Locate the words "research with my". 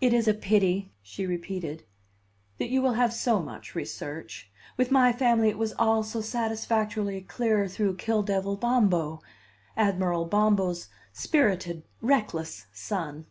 3.74-5.12